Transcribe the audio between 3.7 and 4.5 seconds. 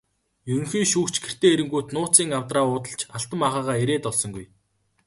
эрээд олсонгүй.